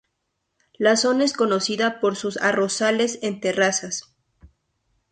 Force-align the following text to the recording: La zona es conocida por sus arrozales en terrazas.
La 0.79 0.97
zona 0.97 1.25
es 1.25 1.33
conocida 1.33 1.99
por 1.99 2.15
sus 2.15 2.37
arrozales 2.37 3.19
en 3.21 3.39
terrazas. 3.39 4.15